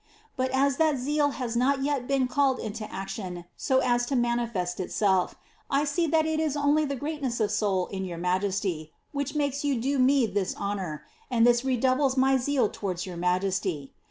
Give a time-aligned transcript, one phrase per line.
[0.35, 4.79] But as that zeal has not 3ret been called into action so as to manifest
[4.79, 5.35] itself,
[5.69, 9.35] I see well that it it only the greamess of soul in your majesty which
[9.35, 13.93] makes you do me this honour, and this redoubles my seal towaids your majesty.